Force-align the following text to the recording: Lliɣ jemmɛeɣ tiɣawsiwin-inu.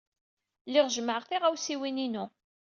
Lliɣ 0.67 0.87
jemmɛeɣ 0.93 1.23
tiɣawsiwin-inu. 1.25 2.25